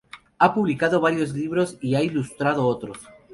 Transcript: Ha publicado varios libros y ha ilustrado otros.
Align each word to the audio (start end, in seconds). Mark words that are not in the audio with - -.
Ha 0.39 0.55
publicado 0.55 0.99
varios 0.99 1.31
libros 1.35 1.77
y 1.79 1.93
ha 1.93 2.01
ilustrado 2.01 2.65
otros. 2.65 2.97